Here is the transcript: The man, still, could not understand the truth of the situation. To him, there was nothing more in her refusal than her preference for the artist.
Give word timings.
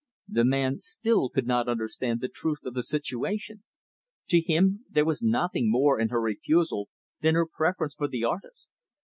The 0.27 0.43
man, 0.43 0.79
still, 0.79 1.29
could 1.29 1.45
not 1.45 1.67
understand 1.69 2.21
the 2.21 2.27
truth 2.27 2.57
of 2.65 2.73
the 2.73 2.81
situation. 2.81 3.61
To 4.29 4.41
him, 4.41 4.83
there 4.89 5.05
was 5.05 5.21
nothing 5.21 5.69
more 5.69 5.99
in 5.99 6.09
her 6.09 6.19
refusal 6.19 6.89
than 7.19 7.35
her 7.35 7.45
preference 7.45 7.93
for 7.93 8.07
the 8.07 8.23
artist. 8.25 8.71